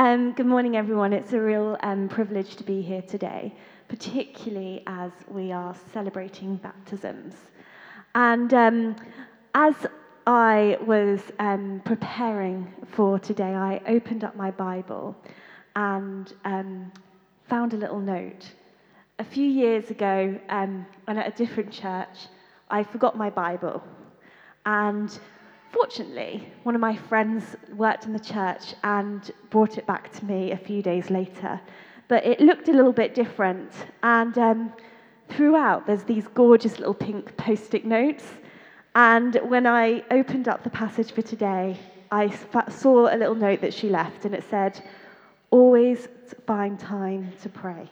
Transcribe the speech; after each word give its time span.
Um, 0.00 0.32
good 0.32 0.46
morning, 0.46 0.78
everyone. 0.78 1.12
It's 1.12 1.34
a 1.34 1.40
real 1.42 1.76
um, 1.82 2.08
privilege 2.08 2.56
to 2.56 2.64
be 2.64 2.80
here 2.80 3.02
today, 3.02 3.54
particularly 3.86 4.82
as 4.86 5.12
we 5.28 5.52
are 5.52 5.76
celebrating 5.92 6.56
baptisms. 6.56 7.34
And 8.14 8.54
um, 8.54 8.96
as 9.54 9.74
I 10.26 10.78
was 10.86 11.20
um, 11.38 11.82
preparing 11.84 12.72
for 12.92 13.18
today, 13.18 13.54
I 13.54 13.82
opened 13.86 14.24
up 14.24 14.36
my 14.36 14.50
Bible 14.50 15.14
and 15.76 16.32
um, 16.46 16.90
found 17.50 17.74
a 17.74 17.76
little 17.76 18.00
note. 18.00 18.50
A 19.18 19.24
few 19.24 19.46
years 19.46 19.90
ago, 19.90 20.40
um, 20.48 20.86
when 21.04 21.18
at 21.18 21.28
a 21.28 21.36
different 21.36 21.70
church, 21.70 22.28
I 22.70 22.84
forgot 22.84 23.18
my 23.18 23.28
Bible. 23.28 23.84
And 24.64 25.10
Fortunately, 25.72 26.52
one 26.64 26.74
of 26.74 26.80
my 26.80 26.96
friends 26.96 27.56
worked 27.76 28.04
in 28.04 28.12
the 28.12 28.18
church 28.18 28.74
and 28.82 29.30
brought 29.50 29.78
it 29.78 29.86
back 29.86 30.12
to 30.18 30.24
me 30.24 30.50
a 30.50 30.56
few 30.56 30.82
days 30.82 31.10
later. 31.10 31.60
But 32.08 32.26
it 32.26 32.40
looked 32.40 32.68
a 32.68 32.72
little 32.72 32.92
bit 32.92 33.14
different. 33.14 33.72
And 34.02 34.36
um, 34.36 34.72
throughout, 35.28 35.86
there's 35.86 36.02
these 36.02 36.26
gorgeous 36.34 36.78
little 36.78 36.94
pink 36.94 37.36
post 37.36 37.74
it 37.74 37.84
notes. 37.84 38.24
And 38.96 39.36
when 39.44 39.66
I 39.66 40.02
opened 40.10 40.48
up 40.48 40.64
the 40.64 40.70
passage 40.70 41.12
for 41.12 41.22
today, 41.22 41.78
I 42.10 42.28
saw 42.68 43.14
a 43.14 43.16
little 43.16 43.36
note 43.36 43.60
that 43.60 43.72
she 43.72 43.88
left, 43.88 44.24
and 44.24 44.34
it 44.34 44.42
said, 44.50 44.82
Always 45.52 46.08
find 46.46 46.78
time 46.78 47.32
to 47.42 47.48
pray. 47.48 47.88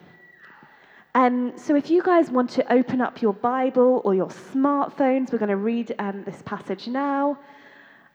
Um, 1.14 1.52
so, 1.56 1.76
if 1.76 1.90
you 1.90 2.02
guys 2.02 2.30
want 2.30 2.50
to 2.50 2.72
open 2.72 3.00
up 3.00 3.22
your 3.22 3.32
Bible 3.32 4.02
or 4.04 4.14
your 4.14 4.28
smartphones, 4.28 5.32
we're 5.32 5.38
going 5.38 5.48
to 5.48 5.56
read 5.56 5.94
um, 6.00 6.24
this 6.24 6.42
passage 6.44 6.88
now. 6.88 7.38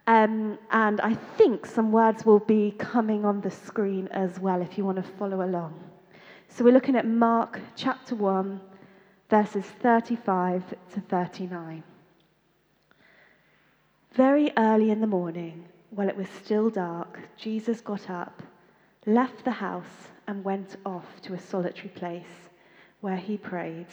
Um, 0.06 0.58
and 0.72 1.00
I 1.00 1.14
think 1.14 1.66
some 1.66 1.92
words 1.92 2.26
will 2.26 2.40
be 2.40 2.76
coming 2.78 3.24
on 3.24 3.40
the 3.40 3.52
screen 3.52 4.10
as 4.10 4.40
well 4.40 4.62
if 4.62 4.78
you 4.78 4.84
want 4.84 4.98
to 4.98 5.04
follow 5.04 5.46
along. 5.46 5.82
So 6.50 6.64
we're 6.64 6.74
looking 6.74 6.98
at 6.98 7.08
Mark 7.08 7.60
chapter 7.76 8.14
1, 8.14 8.60
verses 9.30 9.66
35 9.82 10.64
to 10.94 11.02
39. 11.02 11.84
Very 14.14 14.52
early 14.58 14.92
in 14.92 15.00
the 15.00 15.08
morning, 15.08 15.66
while 15.90 16.10
it 16.10 16.18
was 16.18 16.28
still 16.30 16.70
dark, 16.70 17.20
Jesus 17.38 17.82
got 17.82 18.10
up, 18.10 18.44
left 19.06 19.46
the 19.46 19.52
house, 19.52 20.10
and 20.28 20.44
went 20.44 20.76
off 20.86 21.22
to 21.22 21.34
a 21.34 21.40
solitary 21.40 21.90
place 21.90 22.50
where 23.02 23.16
he 23.16 23.38
prayed. 23.38 23.88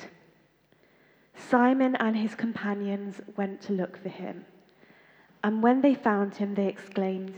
Simon 1.35 1.97
and 1.97 2.17
his 2.17 2.35
companions 2.35 3.21
went 3.37 3.61
to 3.63 3.73
look 3.73 3.97
for 3.97 4.09
him. 4.09 4.45
And 5.43 5.63
when 5.63 5.81
they 5.81 5.95
found 5.95 6.37
him, 6.37 6.55
they 6.55 6.67
exclaimed, 6.67 7.35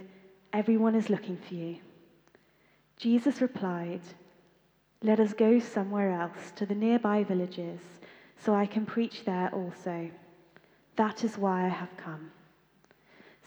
Everyone 0.53 0.95
is 0.95 1.09
looking 1.09 1.37
for 1.37 1.55
you. 1.55 1.79
Jesus 2.97 3.41
replied, 3.41 4.01
Let 5.03 5.21
us 5.21 5.33
go 5.33 5.59
somewhere 5.59 6.13
else 6.13 6.53
to 6.57 6.67
the 6.67 6.75
nearby 6.75 7.25
villages, 7.25 7.81
so 8.37 8.55
I 8.55 8.67
can 8.67 8.85
preach 8.85 9.25
there 9.25 9.51
also. 9.55 10.11
That 10.97 11.25
is 11.25 11.39
why 11.39 11.65
I 11.65 11.69
have 11.69 11.97
come. 11.97 12.31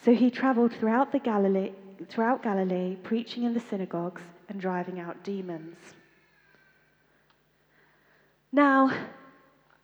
So 0.03 0.13
he 0.13 0.31
traveled 0.31 0.73
throughout, 0.73 1.11
the 1.11 1.19
Galilee, 1.19 1.73
throughout 2.09 2.43
Galilee, 2.43 2.95
preaching 3.03 3.43
in 3.43 3.53
the 3.53 3.59
synagogues 3.59 4.21
and 4.49 4.59
driving 4.59 4.99
out 4.99 5.23
demons. 5.23 5.77
Now, 8.51 8.91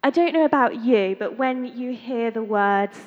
I 0.04 0.10
don't 0.10 0.34
know 0.34 0.46
about 0.46 0.84
you, 0.84 1.16
but 1.20 1.38
when 1.38 1.66
you 1.78 1.94
hear 1.94 2.32
the 2.32 2.44
words 2.44 2.98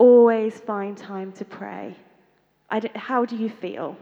always 0.00 0.58
find 0.58 0.96
time 0.96 1.30
to 1.30 1.44
pray. 1.44 1.94
how 2.94 3.24
do 3.26 3.36
you 3.36 3.50
feel? 3.50 3.96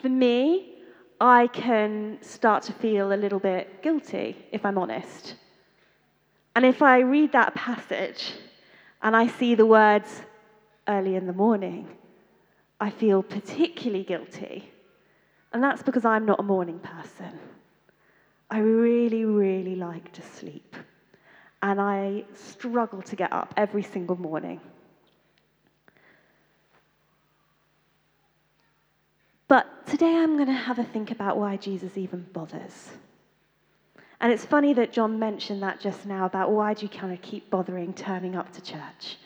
For 0.00 0.08
me, 0.08 0.74
I 1.20 1.48
can 1.48 2.18
start 2.22 2.62
to 2.64 2.72
feel 2.72 3.12
a 3.12 3.18
little 3.24 3.40
bit 3.40 3.82
guilty, 3.82 4.36
if 4.50 4.64
I'm 4.64 4.78
honest. 4.78 5.34
And 6.56 6.64
if 6.64 6.80
I 6.80 7.00
read 7.00 7.32
that 7.32 7.54
passage 7.54 8.32
and 9.02 9.14
I 9.14 9.26
see 9.26 9.54
the 9.54 9.66
words 9.66 10.22
early 10.86 11.14
in 11.16 11.26
the 11.26 11.32
morning, 11.32 11.86
I 12.80 12.90
feel 12.90 13.22
particularly 13.22 14.04
guilty. 14.04 14.72
And 15.52 15.62
that's 15.62 15.82
because 15.82 16.04
I'm 16.04 16.24
not 16.24 16.40
a 16.40 16.44
morning 16.54 16.78
person. 16.78 17.38
I 18.50 18.60
really, 18.60 19.24
really 19.24 19.76
like 19.76 20.12
to 20.12 20.22
sleep 20.22 20.76
and 21.62 21.80
I 21.80 22.24
struggle 22.34 23.02
to 23.02 23.16
get 23.16 23.32
up 23.32 23.52
every 23.56 23.82
single 23.82 24.16
morning. 24.16 24.60
But 29.48 29.86
today 29.86 30.14
I'm 30.14 30.34
going 30.34 30.48
to 30.48 30.52
have 30.52 30.78
a 30.78 30.84
think 30.84 31.10
about 31.10 31.38
why 31.38 31.56
Jesus 31.56 31.96
even 31.96 32.26
bothers. 32.32 32.90
And 34.20 34.32
it's 34.32 34.44
funny 34.44 34.74
that 34.74 34.92
John 34.92 35.18
mentioned 35.18 35.62
that 35.62 35.80
just 35.80 36.04
now 36.04 36.26
about 36.26 36.50
why 36.50 36.74
do 36.74 36.82
you 36.82 36.88
kind 36.88 37.12
of 37.12 37.22
keep 37.22 37.50
bothering 37.50 37.94
turning 37.94 38.36
up 38.36 38.52
to 38.52 38.60
church? 38.60 39.16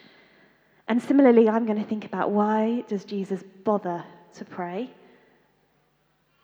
And 0.87 1.01
similarly, 1.01 1.49
I'm 1.49 1.65
going 1.65 1.81
to 1.81 1.87
think 1.87 2.05
about 2.05 2.31
why 2.31 2.83
does 2.87 3.03
Jesus 3.03 3.43
bother 3.63 4.03
to 4.35 4.45
pray? 4.45 4.91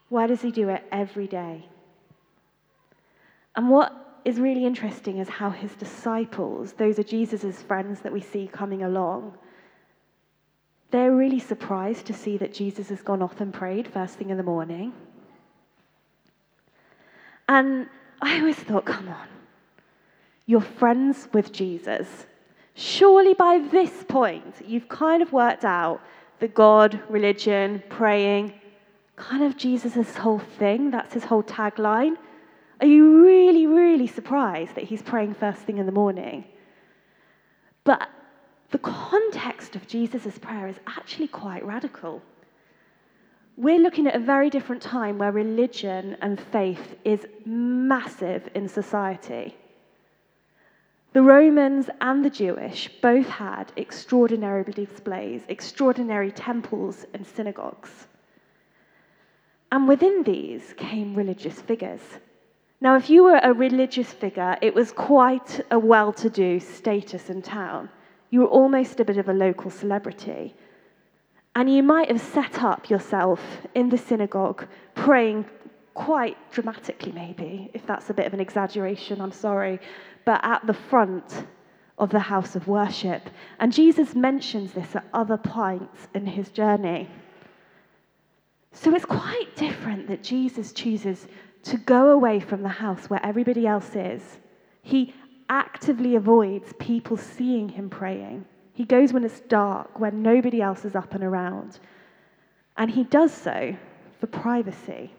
Why 0.10 0.28
does 0.28 0.42
he 0.42 0.52
do 0.52 0.70
it 0.70 0.84
every 0.92 1.28
day? 1.28 1.66
And 3.56 3.70
what 3.70 4.09
is 4.26 4.40
really 4.40 4.66
interesting 4.66 5.18
is 5.18 5.30
how 5.30 5.50
his 5.50 5.74
disciples, 5.76 6.74
those 6.74 7.00
are 7.00 7.04
Jesus' 7.04 7.62
friends 7.62 8.02
that 8.02 8.12
we 8.12 8.22
see 8.22 8.48
coming 8.48 8.84
along, 8.84 9.38
they're 10.92 11.16
really 11.16 11.40
surprised 11.40 12.06
to 12.08 12.14
see 12.14 12.38
that 12.38 12.54
Jesus 12.54 12.90
has 12.90 13.02
gone 13.02 13.22
off 13.22 13.42
and 13.42 13.54
prayed 13.54 13.88
first 13.88 14.16
thing 14.16 14.30
in 14.30 14.38
the 14.38 14.44
morning. 14.44 14.94
And 17.48 17.88
I 18.22 18.40
always 18.40 18.58
thought, 18.58 18.86
come 18.86 19.08
on, 19.08 19.28
you're 20.46 20.62
friends 20.62 21.28
with 21.34 21.52
Jesus. 21.52 22.26
Surely 22.74 23.34
by 23.34 23.60
this 23.72 24.04
point, 24.08 24.56
you've 24.66 24.88
kind 24.88 25.22
of 25.22 25.32
worked 25.32 25.66
out 25.66 26.02
the 26.40 26.48
God, 26.48 27.02
religion, 27.10 27.84
praying, 27.90 28.54
kind 29.16 29.44
of 29.44 29.58
Jesus' 29.58 30.16
whole 30.16 30.40
thing. 30.40 30.90
That's 30.90 31.14
his 31.14 31.26
whole 31.26 31.44
tagline. 31.44 32.16
Are 32.82 32.88
you 32.88 33.24
really, 33.24 33.68
really 33.68 34.08
surprised 34.08 34.76
that 34.76 34.86
he's 34.86 35.02
praying 35.02 35.34
first 35.34 35.62
thing 35.62 35.80
in 35.80 35.86
the 35.86 35.92
morning? 35.92 36.46
But 37.84 38.08
the 38.72 38.78
context 38.78 39.76
of 39.76 39.88
Jesus' 39.88 40.38
prayer 40.38 40.68
is 40.68 40.80
actually 40.88 41.28
quite 41.28 41.66
radical. 41.66 42.22
We're 43.58 43.80
looking 43.80 44.08
at 44.08 44.16
a 44.16 44.20
very 44.20 44.50
different 44.50 44.82
time 44.82 45.18
where 45.18 45.34
religion 45.34 46.16
and 46.22 46.40
faith 46.40 46.96
is 47.04 47.26
massive 47.46 48.50
in 48.56 48.70
society. 48.70 49.58
The 51.12 51.24
Romans 51.24 51.90
and 52.00 52.24
the 52.24 52.30
Jewish 52.30 52.90
both 53.02 53.28
had 53.28 53.74
extraordinary 53.76 54.64
displays, 54.64 55.42
extraordinary 55.50 56.32
temples 56.32 57.06
and 57.14 57.26
synagogues. 57.26 58.08
And 59.72 59.88
within 59.88 60.24
these 60.24 60.74
came 60.78 61.16
religious 61.16 61.60
figures 61.60 62.20
now, 62.82 62.96
if 62.96 63.10
you 63.10 63.24
were 63.24 63.40
a 63.44 63.54
religious 63.54 64.12
figure, 64.12 64.58
it 64.62 64.74
was 64.74 64.92
quite 64.92 65.62
a 65.70 65.78
well 65.78 66.14
to 66.14 66.30
do 66.30 66.60
status 66.60 67.30
in 67.30 67.42
town. 67.42 67.90
You 68.30 68.42
were 68.42 68.48
almost 68.48 69.00
a 69.00 69.06
bit 69.06 69.18
of 69.18 69.28
a 69.28 69.34
local 69.34 69.70
celebrity. 69.70 70.56
And 71.56 71.70
you 71.70 71.84
might 71.84 72.10
have 72.10 72.22
set 72.22 72.64
up 72.64 72.90
yourself 72.90 73.42
in 73.76 73.90
the 73.90 73.98
synagogue 73.98 74.66
praying 74.96 75.46
quite 75.94 76.38
dramatically, 76.52 77.12
maybe, 77.12 77.70
if 77.74 77.86
that's 77.86 78.10
a 78.10 78.14
bit 78.14 78.26
of 78.26 78.34
an 78.34 78.40
exaggeration, 78.40 79.20
I'm 79.20 79.34
sorry, 79.34 79.80
but 80.24 80.40
at 80.44 80.66
the 80.66 80.74
front 80.74 81.48
of 81.98 82.12
the 82.12 82.20
house 82.20 82.56
of 82.56 82.70
worship. 82.70 83.30
And 83.60 83.74
Jesus 83.74 84.16
mentions 84.16 84.72
this 84.72 84.96
at 84.96 85.06
other 85.14 85.36
points 85.36 86.08
in 86.14 86.26
his 86.26 86.48
journey. 86.50 87.10
So 88.72 88.96
it's 88.96 89.04
quite 89.04 89.54
different 89.58 90.08
that 90.08 90.24
Jesus 90.24 90.72
chooses 90.72 91.28
to 91.64 91.78
go 91.78 92.10
away 92.12 92.40
from 92.40 92.62
the 92.62 92.70
house 92.70 93.10
where 93.10 93.24
everybody 93.24 93.68
else 93.68 93.96
is. 93.96 94.40
He 94.82 95.14
actively 95.50 96.16
avoids 96.16 96.74
people 96.80 97.18
seeing 97.18 97.70
him 97.70 97.90
praying. 97.90 98.46
He 98.74 98.86
goes 98.86 99.12
when 99.12 99.24
it's 99.24 99.42
dark, 99.42 100.00
when 100.00 100.22
nobody 100.22 100.62
else 100.62 100.86
is 100.86 100.96
up 100.96 101.14
and 101.14 101.24
around. 101.24 101.80
And 102.78 102.90
he 102.90 103.04
does 103.04 103.34
so 103.34 103.76
for 104.20 104.28
privacy. 104.28 105.12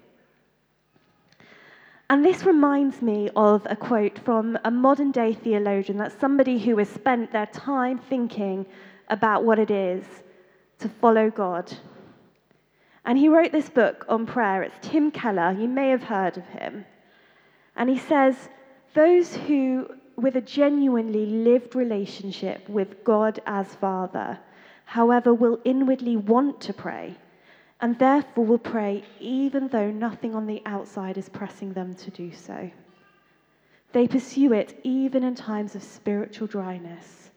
And 2.09 2.25
this 2.25 2.45
reminds 2.45 3.03
me 3.03 3.31
of 3.37 3.67
a 3.71 3.77
quote 3.77 4.19
from 4.19 4.59
a 4.65 4.71
modern 4.71 5.13
day 5.13 5.35
theologian 5.35 5.99
that's 5.99 6.19
somebody 6.19 6.59
who 6.59 6.77
has 6.79 6.89
spent 6.89 7.31
their 7.33 7.47
time 7.47 7.99
thinking 7.99 8.67
about 9.09 9.45
what 9.45 9.59
it 9.59 9.71
is 9.71 10.05
to 10.79 10.89
follow 10.89 11.31
God 11.31 11.73
and 13.05 13.19
he 13.19 13.29
wrote 13.29 13.53
this 13.53 13.71
book 13.71 14.05
on 14.09 14.27
prayer. 14.27 14.63
It's 14.63 14.77
Tim 14.83 15.11
Keller. 15.11 15.53
You 15.53 15.69
may 15.69 15.91
have 15.91 16.03
heard 16.03 16.37
of 16.37 16.47
him. 16.47 16.85
And 17.77 17.89
he 17.89 17.99
says, 17.99 18.49
Those 18.95 19.35
who, 19.35 19.89
with 20.17 20.37
a 20.37 20.41
genuinely 20.41 21.25
lived 21.27 21.75
relationship 21.75 22.69
with 22.69 23.03
God 23.05 23.41
as 23.47 23.75
Father, 23.75 24.39
however, 24.85 25.33
will 25.33 25.61
inwardly 25.65 26.17
want 26.17 26.61
to 26.63 26.75
pray, 26.75 27.17
and 27.81 27.99
therefore 27.99 28.45
will 28.45 28.59
pray 28.59 29.05
even 29.19 29.69
though 29.69 29.91
nothing 29.91 30.35
on 30.35 30.47
the 30.47 30.63
outside 30.67 31.17
is 31.17 31.29
pressing 31.29 31.73
them 31.73 31.95
to 31.95 32.11
do 32.11 32.33
so. 32.33 32.71
They 33.93 34.07
pursue 34.07 34.53
it 34.53 34.79
even 34.85 35.25
in 35.25 35.35
times 35.35 35.75
of 35.75 35.83
spiritual 35.83 36.47
dryness, 36.47 37.31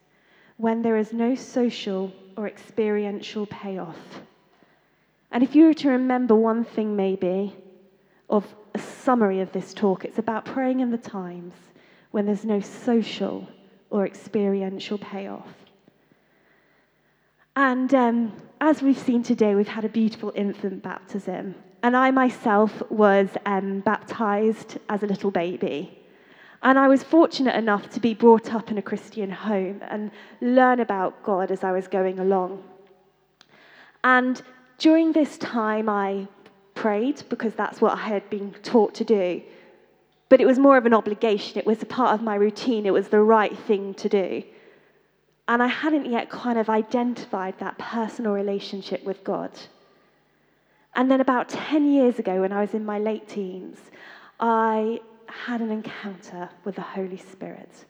when 0.58 0.82
there 0.82 0.98
is 0.98 1.14
no 1.14 1.36
social 1.36 2.12
or 2.36 2.48
experiential 2.48 3.46
payoff. 3.48 4.22
And 5.34 5.42
if 5.42 5.56
you 5.56 5.66
were 5.66 5.74
to 5.74 5.90
remember 5.90 6.36
one 6.36 6.64
thing, 6.64 6.96
maybe, 6.96 7.56
of 8.30 8.46
a 8.76 8.80
summary 8.80 9.42
of 9.42 9.52
this 9.52 9.74
talk, 9.74 10.06
it's 10.06 10.20
about 10.20 10.46
praying 10.46 10.80
in 10.80 10.92
the 10.92 10.98
times 10.98 11.56
when 12.12 12.28
there's 12.28 12.46
no 12.46 12.62
social 12.62 13.50
or 13.90 14.06
experiential 14.06 15.00
payoff. 15.00 15.48
And 17.56 17.92
um, 17.96 18.34
as 18.62 18.84
we've 18.84 18.98
seen 18.98 19.24
today, 19.24 19.56
we've 19.56 19.68
had 19.68 19.86
a 19.86 19.90
beautiful 19.90 20.32
infant 20.36 20.84
baptism. 20.84 21.56
And 21.82 21.98
I 21.98 22.12
myself 22.12 22.84
was 22.92 23.30
um, 23.48 23.80
baptized 23.80 24.78
as 24.88 25.02
a 25.02 25.08
little 25.08 25.32
baby. 25.32 26.00
And 26.62 26.78
I 26.78 26.88
was 26.88 27.04
fortunate 27.04 27.56
enough 27.56 27.90
to 27.90 28.00
be 28.00 28.14
brought 28.14 28.54
up 28.54 28.70
in 28.70 28.78
a 28.78 28.84
Christian 28.84 29.32
home 29.32 29.82
and 29.90 30.12
learn 30.42 30.80
about 30.80 31.24
God 31.24 31.50
as 31.50 31.64
I 31.64 31.72
was 31.72 31.88
going 31.88 32.20
along. 32.20 32.64
And 34.04 34.42
during 34.84 35.14
this 35.14 35.38
time, 35.38 35.88
I 35.88 36.28
prayed 36.76 37.24
because 37.30 37.54
that's 37.54 37.80
what 37.80 37.94
I 37.94 38.02
had 38.02 38.30
been 38.30 38.54
taught 38.64 38.94
to 38.96 39.06
do. 39.06 39.42
But 40.28 40.42
it 40.42 40.46
was 40.46 40.60
more 40.60 40.76
of 40.76 40.86
an 40.86 40.94
obligation, 40.94 41.58
it 41.58 41.66
was 41.66 41.82
a 41.82 41.86
part 41.86 42.14
of 42.14 42.22
my 42.22 42.36
routine, 42.36 42.86
it 42.86 42.92
was 42.92 43.08
the 43.08 43.22
right 43.22 43.58
thing 43.60 43.94
to 43.94 44.10
do. 44.10 44.44
And 45.48 45.64
I 45.64 45.68
hadn't 45.68 46.08
yet 46.12 46.30
kind 46.30 46.60
of 46.60 46.70
identified 46.70 47.58
that 47.60 47.78
personal 47.78 48.34
relationship 48.34 49.06
with 49.06 49.24
God. 49.24 49.52
And 50.96 51.10
then 51.10 51.22
about 51.22 51.48
10 51.48 51.90
years 51.90 52.20
ago, 52.20 52.42
when 52.42 52.52
I 52.52 52.60
was 52.60 52.74
in 52.74 52.84
my 52.84 53.00
late 53.00 53.30
teens, 53.30 53.80
I 54.42 55.00
had 55.28 55.62
an 55.62 55.72
encounter 55.72 56.50
with 56.66 56.76
the 56.76 56.82
Holy 56.82 57.22
Spirit. 57.32 57.86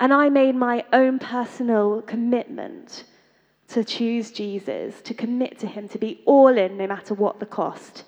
And 0.00 0.12
I 0.12 0.30
made 0.30 0.56
my 0.56 0.84
own 0.92 1.20
personal 1.20 2.02
commitment 2.02 3.04
to 3.72 3.84
choose 3.84 4.30
Jesus, 4.30 5.00
to 5.02 5.14
commit 5.14 5.58
to 5.60 5.66
Him, 5.66 5.88
to 5.88 5.98
be 5.98 6.22
all 6.26 6.56
in 6.56 6.76
no 6.76 6.86
matter 6.86 7.14
what 7.14 7.40
the 7.40 7.46
cost. 7.46 8.04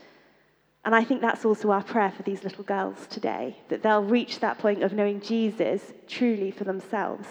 And 0.84 0.94
I 0.94 1.02
think 1.02 1.20
that's 1.20 1.44
also 1.44 1.70
our 1.70 1.82
prayer 1.82 2.12
for 2.14 2.22
these 2.22 2.44
little 2.44 2.64
girls 2.64 3.06
today, 3.08 3.56
that 3.68 3.82
they'll 3.82 4.02
reach 4.02 4.40
that 4.40 4.58
point 4.58 4.82
of 4.82 4.92
knowing 4.92 5.20
Jesus 5.20 5.92
truly 6.06 6.50
for 6.50 6.64
themselves. 6.64 7.26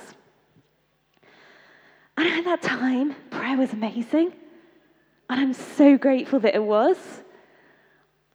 And 2.17 2.27
at 2.27 2.45
that 2.45 2.61
time, 2.61 3.15
prayer 3.29 3.57
was 3.57 3.73
amazing. 3.73 4.33
And 5.29 5.39
I'm 5.39 5.53
so 5.53 5.97
grateful 5.97 6.39
that 6.39 6.55
it 6.55 6.63
was. 6.63 6.97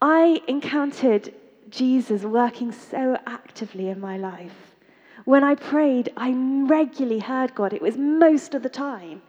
I 0.00 0.41
encountered 0.47 1.35
Jesus 1.69 2.23
working 2.23 2.73
so 2.73 3.19
actively 3.27 3.89
in 3.89 4.00
my 4.00 4.17
life. 4.17 4.77
When 5.25 5.45
I 5.45 5.56
prayed, 5.56 6.12
I 6.17 6.33
regularly 6.33 7.19
heard 7.19 7.55
God. 7.55 7.73
It 7.73 7.83
was 7.83 7.97
most 7.97 8.55
of 8.55 8.62
the 8.62 8.69
time. 8.69 9.23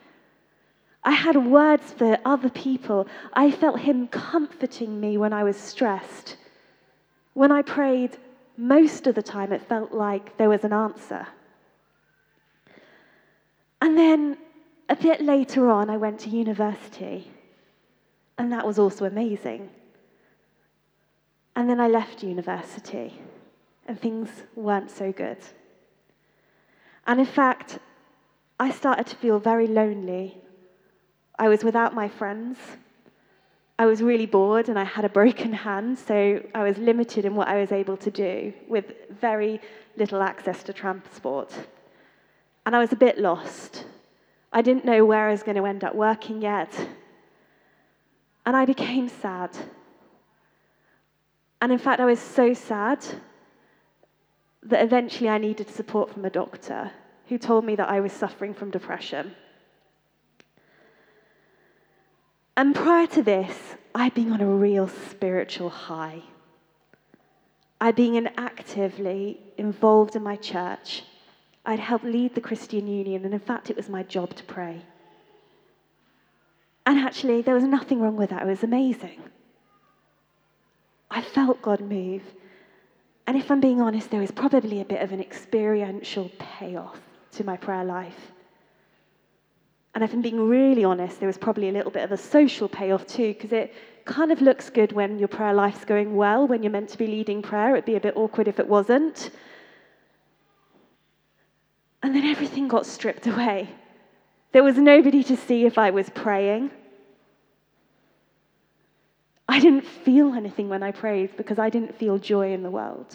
I 1.03 1.11
had 1.11 1.37
words 1.37 1.91
for 1.93 2.17
other 2.25 2.49
people. 2.49 3.07
I 3.33 3.51
felt 3.51 3.79
Him 3.79 4.07
comforting 4.07 4.99
me 4.99 5.17
when 5.17 5.33
I 5.33 5.43
was 5.43 5.57
stressed. 5.57 6.35
When 7.33 7.51
I 7.51 7.61
prayed, 7.61 8.17
most 8.57 9.07
of 9.07 9.15
the 9.15 9.23
time 9.23 9.53
it 9.53 9.61
felt 9.61 9.93
like 9.93 10.37
there 10.37 10.49
was 10.49 10.63
an 10.63 10.73
answer. 10.73 11.27
And 13.81 13.97
then 13.97 14.37
a 14.89 14.95
bit 14.95 15.21
later 15.21 15.69
on, 15.69 15.89
I 15.89 15.97
went 15.97 16.19
to 16.21 16.29
university, 16.29 17.31
and 18.37 18.51
that 18.51 18.67
was 18.67 18.77
also 18.77 19.05
amazing. 19.05 19.69
And 21.55 21.69
then 21.69 21.79
I 21.79 21.87
left 21.87 22.23
university, 22.23 23.13
and 23.87 23.99
things 23.99 24.29
weren't 24.55 24.91
so 24.91 25.11
good. 25.11 25.37
And 27.07 27.19
in 27.19 27.25
fact, 27.25 27.79
I 28.59 28.71
started 28.71 29.07
to 29.07 29.15
feel 29.15 29.39
very 29.39 29.67
lonely. 29.67 30.37
I 31.39 31.47
was 31.47 31.63
without 31.63 31.95
my 31.95 32.09
friends. 32.09 32.57
I 33.79 33.85
was 33.85 34.01
really 34.01 34.25
bored 34.25 34.67
and 34.67 34.77
I 34.77 34.83
had 34.83 35.05
a 35.05 35.09
broken 35.09 35.53
hand, 35.53 35.97
so 35.97 36.43
I 36.53 36.63
was 36.63 36.77
limited 36.77 37.23
in 37.23 37.33
what 37.33 37.47
I 37.47 37.59
was 37.61 37.71
able 37.71 37.95
to 37.97 38.11
do 38.11 38.53
with 38.67 38.93
very 39.09 39.61
little 39.95 40.21
access 40.21 40.61
to 40.63 40.73
transport. 40.73 41.53
And 42.65 42.75
I 42.75 42.79
was 42.79 42.91
a 42.91 42.97
bit 42.97 43.17
lost. 43.17 43.85
I 44.51 44.61
didn't 44.61 44.83
know 44.83 45.05
where 45.05 45.29
I 45.29 45.31
was 45.31 45.43
going 45.43 45.55
to 45.55 45.65
end 45.65 45.85
up 45.85 45.95
working 45.95 46.41
yet. 46.41 46.71
And 48.45 48.57
I 48.57 48.65
became 48.65 49.07
sad. 49.07 49.51
And 51.61 51.71
in 51.71 51.79
fact, 51.79 52.01
I 52.01 52.05
was 52.05 52.19
so 52.19 52.53
sad 52.53 52.99
that 54.63 54.83
eventually 54.83 55.29
I 55.29 55.37
needed 55.37 55.69
support 55.69 56.11
from 56.13 56.25
a 56.25 56.29
doctor 56.29 56.91
who 57.27 57.37
told 57.37 57.63
me 57.63 57.75
that 57.75 57.87
I 57.87 58.01
was 58.01 58.11
suffering 58.11 58.53
from 58.53 58.71
depression. 58.71 59.35
And 62.59 62.75
prior 62.75 63.07
to 63.07 63.23
this, 63.23 63.77
I'd 63.95 64.13
been 64.13 64.33
on 64.33 64.41
a 64.41 64.45
real 64.45 64.89
spiritual 64.89 65.69
high. 65.69 66.23
I'd 67.79 67.95
been 67.95 68.29
actively 68.35 69.39
involved 69.57 70.17
in 70.17 70.23
my 70.23 70.35
church. 70.35 71.03
I'd 71.65 71.79
helped 71.79 72.03
lead 72.03 72.35
the 72.35 72.41
Christian 72.41 72.85
Union, 72.85 73.23
and 73.23 73.33
in 73.33 73.39
fact, 73.39 73.69
it 73.69 73.77
was 73.77 73.87
my 73.87 74.03
job 74.03 74.35
to 74.35 74.43
pray. 74.43 74.81
And 76.85 76.99
actually, 76.99 77.41
there 77.43 77.55
was 77.55 77.63
nothing 77.63 78.01
wrong 78.01 78.17
with 78.17 78.31
that. 78.31 78.41
It 78.41 78.47
was 78.47 78.63
amazing. 78.63 79.21
I 81.09 81.21
felt 81.21 81.61
God 81.61 81.79
move. 81.79 82.23
And 83.25 83.37
if 83.37 83.49
I'm 83.49 83.61
being 83.61 83.79
honest, 83.79 84.11
there 84.11 84.19
was 84.19 84.31
probably 84.31 84.81
a 84.81 84.91
bit 84.93 85.01
of 85.01 85.13
an 85.13 85.21
experiential 85.21 86.29
payoff 86.37 86.99
to 87.31 87.45
my 87.45 87.55
prayer 87.55 87.85
life. 87.85 88.33
And 89.99 90.05
if 90.05 90.13
I'm 90.13 90.21
being 90.21 90.47
really 90.47 90.85
honest, 90.85 91.19
there 91.19 91.27
was 91.27 91.37
probably 91.37 91.67
a 91.67 91.73
little 91.73 91.91
bit 91.91 92.05
of 92.05 92.13
a 92.13 92.15
social 92.17 92.69
payoff 92.69 93.05
too, 93.05 93.33
because 93.33 93.51
it 93.51 93.73
kind 94.05 94.31
of 94.31 94.39
looks 94.41 94.69
good 94.69 94.93
when 94.93 95.19
your 95.19 95.27
prayer 95.27 95.53
life's 95.53 95.83
going 95.83 96.15
well, 96.15 96.47
when 96.47 96.63
you're 96.63 96.71
meant 96.71 96.87
to 96.91 96.97
be 96.97 97.05
leading 97.05 97.41
prayer. 97.41 97.73
It'd 97.73 97.83
be 97.83 97.97
a 97.97 97.99
bit 97.99 98.15
awkward 98.15 98.47
if 98.47 98.61
it 98.61 98.67
wasn't. 98.69 99.29
And 102.01 102.15
then 102.15 102.23
everything 102.23 102.69
got 102.69 102.85
stripped 102.85 103.27
away. 103.27 103.67
There 104.53 104.63
was 104.63 104.77
nobody 104.77 105.21
to 105.21 105.35
see 105.35 105.65
if 105.65 105.77
I 105.77 105.89
was 105.89 106.09
praying. 106.09 106.71
I 109.49 109.59
didn't 109.59 109.85
feel 109.85 110.33
anything 110.33 110.69
when 110.69 110.81
I 110.81 110.91
prayed 110.91 111.35
because 111.35 111.59
I 111.59 111.69
didn't 111.69 111.93
feel 111.93 112.19
joy 112.19 112.53
in 112.53 112.63
the 112.63 112.71
world. 112.71 113.13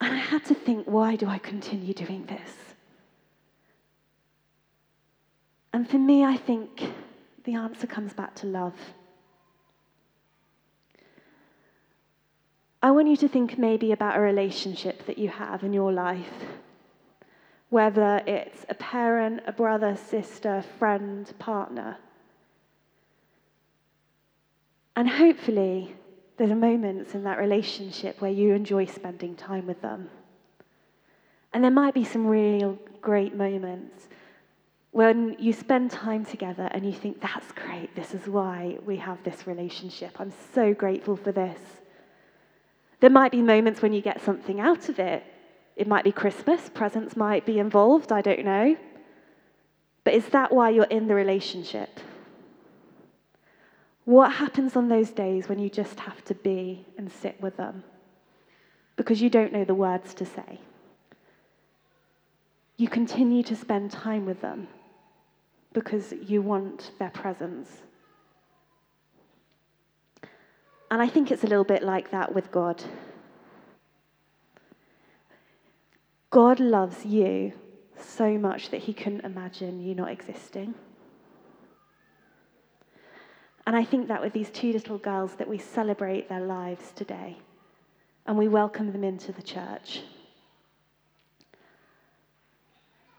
And 0.00 0.14
I 0.14 0.18
had 0.18 0.46
to 0.46 0.54
think, 0.54 0.86
why 0.86 1.16
do 1.16 1.26
I 1.26 1.36
continue 1.36 1.92
doing 1.92 2.24
this? 2.24 2.66
And 5.76 5.86
for 5.86 5.98
me, 5.98 6.24
I 6.24 6.38
think 6.38 6.90
the 7.44 7.52
answer 7.52 7.86
comes 7.86 8.14
back 8.14 8.34
to 8.36 8.46
love. 8.46 8.72
I 12.82 12.90
want 12.92 13.08
you 13.08 13.16
to 13.18 13.28
think 13.28 13.58
maybe 13.58 13.92
about 13.92 14.16
a 14.16 14.20
relationship 14.20 15.04
that 15.04 15.18
you 15.18 15.28
have 15.28 15.64
in 15.64 15.74
your 15.74 15.92
life, 15.92 16.32
whether 17.68 18.22
it's 18.26 18.64
a 18.70 18.74
parent, 18.74 19.42
a 19.46 19.52
brother, 19.52 19.96
sister, 19.96 20.64
friend, 20.78 21.30
partner. 21.38 21.98
And 24.96 25.10
hopefully, 25.10 25.94
there 26.38 26.50
are 26.50 26.56
moments 26.56 27.14
in 27.14 27.22
that 27.24 27.36
relationship 27.36 28.22
where 28.22 28.30
you 28.30 28.54
enjoy 28.54 28.86
spending 28.86 29.36
time 29.36 29.66
with 29.66 29.82
them. 29.82 30.08
And 31.52 31.62
there 31.62 31.70
might 31.70 31.92
be 31.92 32.04
some 32.04 32.26
real 32.26 32.78
great 33.02 33.34
moments 33.34 34.08
when 34.96 35.36
you 35.38 35.52
spend 35.52 35.90
time 35.90 36.24
together 36.24 36.70
and 36.70 36.86
you 36.86 36.90
think, 36.90 37.20
that's 37.20 37.52
great, 37.52 37.94
this 37.94 38.14
is 38.14 38.26
why 38.26 38.78
we 38.86 38.96
have 38.96 39.22
this 39.24 39.46
relationship. 39.46 40.18
I'm 40.18 40.32
so 40.54 40.72
grateful 40.72 41.16
for 41.16 41.32
this. 41.32 41.60
There 43.00 43.10
might 43.10 43.30
be 43.30 43.42
moments 43.42 43.82
when 43.82 43.92
you 43.92 44.00
get 44.00 44.22
something 44.22 44.58
out 44.58 44.88
of 44.88 44.98
it. 44.98 45.22
It 45.76 45.86
might 45.86 46.02
be 46.02 46.12
Christmas, 46.12 46.70
presents 46.72 47.14
might 47.14 47.44
be 47.44 47.58
involved, 47.58 48.10
I 48.10 48.22
don't 48.22 48.42
know. 48.42 48.74
But 50.02 50.14
is 50.14 50.26
that 50.30 50.50
why 50.50 50.70
you're 50.70 50.84
in 50.84 51.08
the 51.08 51.14
relationship? 51.14 52.00
What 54.06 54.32
happens 54.32 54.76
on 54.76 54.88
those 54.88 55.10
days 55.10 55.46
when 55.46 55.58
you 55.58 55.68
just 55.68 56.00
have 56.00 56.24
to 56.24 56.34
be 56.34 56.86
and 56.96 57.12
sit 57.12 57.38
with 57.38 57.58
them 57.58 57.84
because 58.96 59.20
you 59.20 59.28
don't 59.28 59.52
know 59.52 59.64
the 59.66 59.74
words 59.74 60.14
to 60.14 60.24
say? 60.24 60.58
You 62.78 62.88
continue 62.88 63.42
to 63.42 63.54
spend 63.54 63.90
time 63.90 64.24
with 64.24 64.40
them 64.40 64.68
because 65.76 66.14
you 66.26 66.40
want 66.40 66.92
their 66.98 67.10
presence. 67.10 67.68
And 70.90 71.02
I 71.02 71.06
think 71.06 71.30
it's 71.30 71.44
a 71.44 71.46
little 71.46 71.64
bit 71.64 71.82
like 71.82 72.12
that 72.12 72.34
with 72.34 72.50
God. 72.50 72.82
God 76.30 76.60
loves 76.60 77.04
you 77.04 77.52
so 77.98 78.38
much 78.38 78.70
that 78.70 78.80
he 78.80 78.94
couldn't 78.94 79.20
imagine 79.20 79.82
you 79.82 79.94
not 79.94 80.10
existing. 80.10 80.74
And 83.66 83.76
I 83.76 83.84
think 83.84 84.08
that 84.08 84.22
with 84.22 84.32
these 84.32 84.48
two 84.48 84.72
little 84.72 84.96
girls, 84.96 85.34
that 85.34 85.46
we 85.46 85.58
celebrate 85.58 86.30
their 86.30 86.40
lives 86.40 86.90
today 86.92 87.36
and 88.24 88.38
we 88.38 88.48
welcome 88.48 88.92
them 88.92 89.04
into 89.04 89.30
the 89.30 89.42
church. 89.42 90.00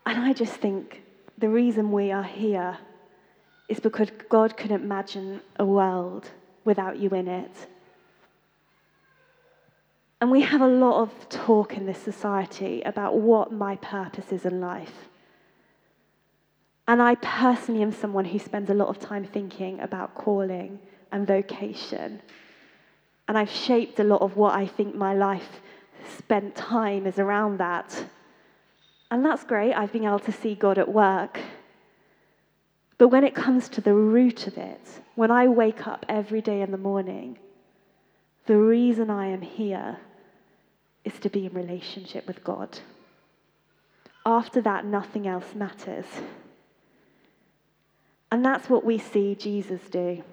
And 0.08 0.18
I 0.20 0.34
just 0.34 0.54
think 0.54 1.04
the 1.38 1.50
reason 1.50 1.92
we 1.92 2.12
are 2.12 2.24
here 2.24 2.78
is 3.70 3.80
because 3.80 4.10
God 4.30 4.58
couldn't 4.58 4.84
imagine 4.84 5.42
a 5.58 5.66
world 5.66 6.32
without 6.66 6.98
you 6.98 7.10
in 7.10 7.28
it. 7.28 7.68
And 10.20 10.32
we 10.32 10.42
have 10.42 10.62
a 10.62 10.68
lot 10.68 11.02
of 11.02 11.30
talk 11.30 11.78
in 11.78 11.86
this 11.86 12.00
society 12.00 12.82
about 12.82 13.20
what 13.20 13.52
my 13.52 13.76
purpose 13.76 14.32
is 14.32 14.46
in 14.46 14.60
life. 14.60 15.10
And 16.88 17.02
I 17.02 17.16
personally 17.16 17.84
am 17.84 17.92
someone 17.92 18.26
who 18.26 18.40
spends 18.40 18.70
a 18.70 18.74
lot 18.74 18.88
of 18.88 19.00
time 19.00 19.26
thinking 19.26 19.80
about 19.82 20.16
calling 20.16 20.80
and 21.12 21.28
vocation. 21.28 22.22
And 23.28 23.38
I've 23.38 23.50
shaped 23.50 24.00
a 24.00 24.04
lot 24.04 24.22
of 24.22 24.38
what 24.38 24.56
I 24.56 24.66
think 24.66 24.96
my 24.96 25.14
life 25.14 25.62
spent 26.18 26.56
time 26.56 27.06
is 27.06 27.20
around 27.20 27.58
that. 27.58 28.06
And 29.10 29.24
that's 29.24 29.44
great. 29.44 29.74
I've 29.74 29.92
been 29.92 30.06
able 30.06 30.20
to 30.20 30.32
see 30.32 30.56
God 30.56 30.78
at 30.78 30.90
work. 30.90 31.40
But 32.98 33.10
when 33.10 33.24
it 33.24 33.36
comes 33.36 33.70
to 33.70 33.82
the 33.82 33.94
root 33.94 34.48
of 34.48 34.58
it, 34.58 34.82
when 35.16 35.32
I 35.32 35.48
wake 35.48 35.88
up 35.88 36.06
every 36.10 36.42
day 36.42 36.62
in 36.62 36.72
the 36.72 36.78
morning, 36.78 37.38
the 38.48 38.58
reason 38.58 39.10
I 39.10 39.28
am 39.28 39.42
here 39.42 39.98
is 41.04 41.20
to 41.20 41.30
be 41.30 41.46
in 41.46 41.54
relationship 41.54 42.28
with 42.28 42.44
God. 42.44 42.80
After 44.26 44.62
that, 44.62 44.84
nothing 44.84 45.28
else 45.28 45.56
matters. 45.56 46.06
And 48.32 48.44
that's 48.44 48.70
what 48.70 48.84
we 48.84 48.98
see 48.98 49.36
Jesus 49.36 49.82
do. 49.90 50.24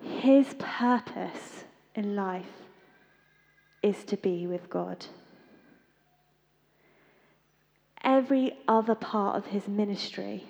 His 0.00 0.54
purpose 0.58 1.64
in 1.94 2.14
life 2.14 2.46
is 3.82 4.04
to 4.04 4.16
be 4.16 4.46
with 4.46 4.70
God. 4.70 5.06
Every 8.04 8.56
other 8.66 8.94
part 8.94 9.36
of 9.36 9.46
his 9.46 9.68
ministry 9.68 10.44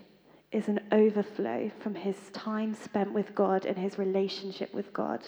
is 0.50 0.68
an 0.68 0.80
overflow 0.90 1.71
from 1.80 1.94
his 1.94 2.16
time 2.32 2.75
spent 2.75 3.12
with 3.12 3.35
God 3.35 3.64
and 3.66 3.76
his 3.76 3.99
relationship 3.99 4.73
with 4.73 4.92
God. 4.92 5.21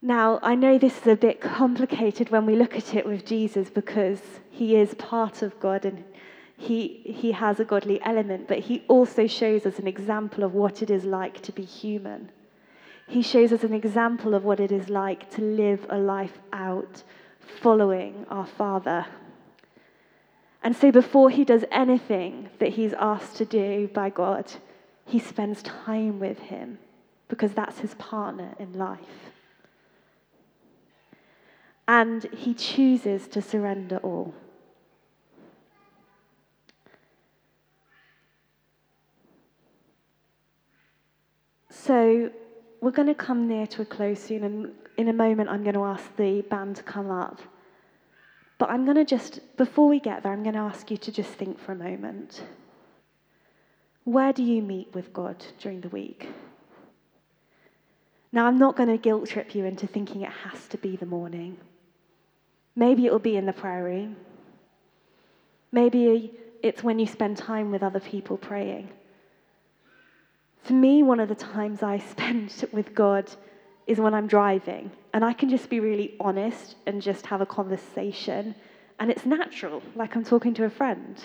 Now, 0.00 0.38
I 0.42 0.54
know 0.54 0.78
this 0.78 1.00
is 1.00 1.06
a 1.08 1.16
bit 1.16 1.40
complicated 1.40 2.30
when 2.30 2.46
we 2.46 2.54
look 2.54 2.76
at 2.76 2.94
it 2.94 3.04
with 3.04 3.26
Jesus 3.26 3.68
because 3.68 4.20
he 4.50 4.76
is 4.76 4.94
part 4.94 5.42
of 5.42 5.58
God 5.58 5.84
and 5.84 6.04
he, 6.56 7.02
he 7.04 7.32
has 7.32 7.58
a 7.58 7.64
godly 7.64 8.00
element, 8.02 8.46
but 8.46 8.60
he 8.60 8.84
also 8.88 9.26
shows 9.26 9.66
us 9.66 9.78
an 9.78 9.88
example 9.88 10.44
of 10.44 10.54
what 10.54 10.82
it 10.82 10.90
is 10.90 11.04
like 11.04 11.40
to 11.42 11.52
be 11.52 11.64
human. 11.64 12.30
He 13.08 13.22
shows 13.22 13.52
us 13.52 13.64
an 13.64 13.74
example 13.74 14.34
of 14.34 14.44
what 14.44 14.60
it 14.60 14.70
is 14.70 14.88
like 14.88 15.30
to 15.30 15.42
live 15.42 15.86
a 15.88 15.98
life 15.98 16.38
out 16.52 17.02
following 17.48 18.26
our 18.30 18.46
Father. 18.46 19.06
And 20.62 20.76
so, 20.76 20.90
before 20.90 21.30
he 21.30 21.44
does 21.44 21.64
anything 21.70 22.50
that 22.58 22.70
he's 22.70 22.92
asked 22.94 23.36
to 23.36 23.44
do 23.44 23.88
by 23.88 24.10
God, 24.10 24.52
he 25.06 25.18
spends 25.18 25.62
time 25.62 26.18
with 26.18 26.38
him 26.38 26.78
because 27.28 27.52
that's 27.52 27.78
his 27.78 27.94
partner 27.94 28.54
in 28.58 28.72
life. 28.72 29.32
And 31.86 32.24
he 32.36 32.52
chooses 32.54 33.28
to 33.28 33.40
surrender 33.40 33.98
all. 33.98 34.34
So, 41.70 42.30
we're 42.80 42.90
going 42.90 43.08
to 43.08 43.14
come 43.14 43.48
near 43.48 43.66
to 43.68 43.82
a 43.82 43.84
close 43.84 44.20
soon, 44.20 44.44
and 44.44 44.74
in 44.98 45.08
a 45.08 45.12
moment, 45.12 45.48
I'm 45.48 45.62
going 45.62 45.76
to 45.76 45.84
ask 45.84 46.14
the 46.16 46.42
band 46.42 46.76
to 46.76 46.82
come 46.82 47.10
up. 47.10 47.40
But 48.58 48.68
I'm 48.68 48.84
going 48.84 48.96
to 48.96 49.04
just, 49.04 49.38
before 49.56 49.88
we 49.88 50.00
get 50.00 50.24
there, 50.24 50.32
I'm 50.32 50.42
going 50.42 50.56
to 50.56 50.60
ask 50.60 50.90
you 50.90 50.96
to 50.96 51.12
just 51.12 51.30
think 51.30 51.60
for 51.60 51.70
a 51.70 51.76
moment. 51.76 52.42
Where 54.02 54.32
do 54.32 54.42
you 54.42 54.60
meet 54.60 54.92
with 54.92 55.12
God 55.12 55.36
during 55.60 55.80
the 55.80 55.88
week? 55.88 56.28
Now, 58.32 58.46
I'm 58.46 58.58
not 58.58 58.76
going 58.76 58.88
to 58.88 58.98
guilt 58.98 59.28
trip 59.28 59.54
you 59.54 59.64
into 59.64 59.86
thinking 59.86 60.22
it 60.22 60.32
has 60.44 60.66
to 60.68 60.76
be 60.76 60.96
the 60.96 61.06
morning. 61.06 61.56
Maybe 62.74 63.06
it 63.06 63.12
will 63.12 63.20
be 63.20 63.36
in 63.36 63.46
the 63.46 63.52
prayer 63.52 63.84
room. 63.84 64.16
Maybe 65.70 66.32
it's 66.60 66.82
when 66.82 66.98
you 66.98 67.06
spend 67.06 67.36
time 67.36 67.70
with 67.70 67.84
other 67.84 68.00
people 68.00 68.36
praying. 68.36 68.88
For 70.64 70.72
me, 70.72 71.04
one 71.04 71.20
of 71.20 71.28
the 71.28 71.36
times 71.36 71.84
I 71.84 71.98
spend 72.10 72.64
with 72.72 72.96
God 72.96 73.30
is 73.88 73.98
when 73.98 74.14
I'm 74.14 74.28
driving. 74.28 74.92
And 75.14 75.24
I 75.24 75.32
can 75.32 75.48
just 75.48 75.68
be 75.70 75.80
really 75.80 76.14
honest 76.20 76.76
and 76.86 77.00
just 77.00 77.26
have 77.26 77.40
a 77.40 77.46
conversation. 77.46 78.54
And 79.00 79.10
it's 79.10 79.24
natural, 79.24 79.82
like 79.96 80.14
I'm 80.14 80.24
talking 80.24 80.54
to 80.54 80.64
a 80.64 80.70
friend. 80.70 81.16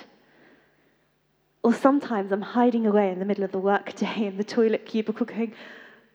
Or 1.61 1.73
sometimes 1.73 2.31
I'm 2.31 2.41
hiding 2.41 2.87
away 2.87 3.11
in 3.11 3.19
the 3.19 3.25
middle 3.25 3.43
of 3.43 3.51
the 3.51 3.59
workday 3.59 4.25
in 4.27 4.37
the 4.37 4.43
toilet 4.43 4.85
cubicle 4.85 5.25
going, 5.25 5.53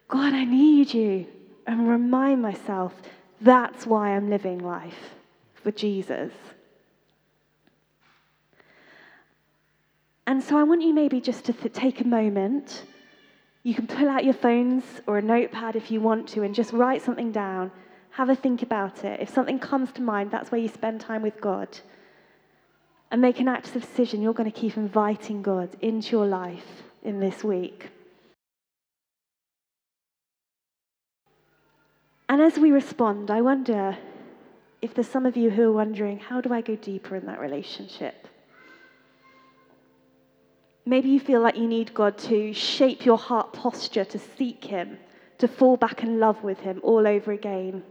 God, 0.08 0.32
I 0.32 0.44
need 0.44 0.92
you. 0.92 1.26
And 1.66 1.86
remind 1.86 2.40
myself 2.40 2.94
that's 3.42 3.86
why 3.86 4.16
I'm 4.16 4.30
living 4.30 4.58
life 4.58 5.14
for 5.62 5.70
Jesus. 5.70 6.32
And 10.26 10.42
so 10.42 10.56
I 10.56 10.62
want 10.62 10.80
you 10.82 10.94
maybe 10.94 11.20
just 11.20 11.44
to 11.44 11.52
th- 11.52 11.74
take 11.74 12.00
a 12.00 12.06
moment 12.06 12.84
you 13.62 13.74
can 13.74 13.86
pull 13.86 14.08
out 14.08 14.24
your 14.24 14.34
phones 14.34 14.84
or 15.06 15.18
a 15.18 15.22
notepad 15.22 15.76
if 15.76 15.90
you 15.90 16.00
want 16.00 16.28
to 16.28 16.42
and 16.42 16.54
just 16.54 16.72
write 16.72 17.02
something 17.02 17.32
down. 17.32 17.70
Have 18.10 18.30
a 18.30 18.36
think 18.36 18.62
about 18.62 19.04
it. 19.04 19.20
If 19.20 19.28
something 19.28 19.58
comes 19.58 19.92
to 19.92 20.02
mind, 20.02 20.30
that's 20.30 20.50
where 20.50 20.60
you 20.60 20.68
spend 20.68 21.00
time 21.00 21.22
with 21.22 21.40
God. 21.40 21.68
And 23.10 23.20
make 23.20 23.40
an 23.40 23.48
active 23.48 23.82
decision. 23.82 24.22
You're 24.22 24.34
going 24.34 24.50
to 24.50 24.60
keep 24.60 24.76
inviting 24.76 25.42
God 25.42 25.76
into 25.80 26.16
your 26.16 26.26
life 26.26 26.82
in 27.02 27.20
this 27.20 27.42
week. 27.42 27.90
And 32.28 32.42
as 32.42 32.58
we 32.58 32.70
respond, 32.70 33.30
I 33.30 33.40
wonder 33.40 33.96
if 34.82 34.94
there's 34.94 35.08
some 35.08 35.26
of 35.26 35.36
you 35.36 35.50
who 35.50 35.62
are 35.70 35.72
wondering, 35.72 36.18
how 36.18 36.40
do 36.40 36.52
I 36.52 36.60
go 36.60 36.76
deeper 36.76 37.16
in 37.16 37.26
that 37.26 37.40
relationship? 37.40 38.28
Maybe 40.88 41.10
you 41.10 41.20
feel 41.20 41.42
like 41.42 41.58
you 41.58 41.68
need 41.68 41.92
God 41.92 42.16
to 42.30 42.54
shape 42.54 43.04
your 43.04 43.18
heart 43.18 43.52
posture 43.52 44.06
to 44.06 44.18
seek 44.18 44.64
Him, 44.64 44.96
to 45.36 45.46
fall 45.46 45.76
back 45.76 46.02
in 46.02 46.18
love 46.18 46.42
with 46.42 46.60
Him 46.60 46.80
all 46.82 47.06
over 47.06 47.30
again. 47.30 47.82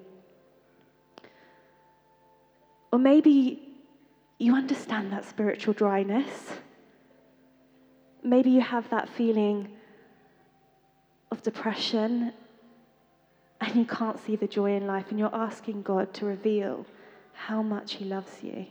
Or 2.91 2.97
maybe 2.97 3.61
you 4.39 4.55
understand 4.55 5.11
that 5.11 5.25
spiritual 5.25 5.75
dryness. 5.75 6.53
Maybe 8.23 8.49
you 8.49 8.61
have 8.61 8.89
that 8.89 9.09
feeling 9.09 9.69
of 11.29 11.43
depression 11.43 12.33
and 13.61 13.75
you 13.75 13.85
can't 13.85 14.19
see 14.19 14.35
the 14.35 14.47
joy 14.47 14.75
in 14.75 14.87
life, 14.87 15.05
and 15.11 15.19
you're 15.19 15.35
asking 15.35 15.83
God 15.83 16.15
to 16.15 16.25
reveal 16.25 16.87
how 17.33 17.61
much 17.61 17.93
He 17.93 18.05
loves 18.05 18.41
you. 18.41 18.65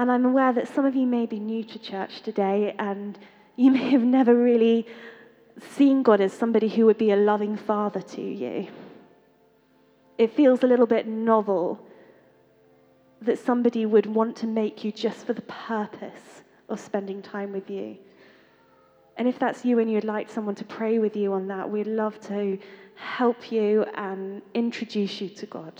And 0.00 0.10
I'm 0.10 0.24
aware 0.24 0.50
that 0.54 0.74
some 0.74 0.86
of 0.86 0.96
you 0.96 1.06
may 1.06 1.26
be 1.26 1.38
new 1.38 1.62
to 1.62 1.78
church 1.78 2.22
today 2.22 2.74
and 2.78 3.18
you 3.56 3.70
may 3.70 3.90
have 3.90 4.02
never 4.02 4.34
really 4.34 4.86
seen 5.76 6.02
God 6.02 6.22
as 6.22 6.32
somebody 6.32 6.68
who 6.70 6.86
would 6.86 6.96
be 6.96 7.10
a 7.10 7.16
loving 7.16 7.54
father 7.54 8.00
to 8.00 8.22
you. 8.22 8.68
It 10.16 10.32
feels 10.32 10.62
a 10.62 10.66
little 10.66 10.86
bit 10.86 11.06
novel 11.06 11.86
that 13.20 13.38
somebody 13.38 13.84
would 13.84 14.06
want 14.06 14.36
to 14.36 14.46
make 14.46 14.84
you 14.84 14.90
just 14.90 15.26
for 15.26 15.34
the 15.34 15.42
purpose 15.42 16.44
of 16.70 16.80
spending 16.80 17.20
time 17.20 17.52
with 17.52 17.68
you. 17.68 17.98
And 19.18 19.28
if 19.28 19.38
that's 19.38 19.66
you 19.66 19.80
and 19.80 19.92
you'd 19.92 20.04
like 20.04 20.30
someone 20.30 20.54
to 20.54 20.64
pray 20.64 20.98
with 20.98 21.14
you 21.14 21.34
on 21.34 21.46
that, 21.48 21.68
we'd 21.68 21.86
love 21.86 22.18
to 22.28 22.58
help 22.94 23.52
you 23.52 23.84
and 23.96 24.40
introduce 24.54 25.20
you 25.20 25.28
to 25.28 25.44
God. 25.44 25.74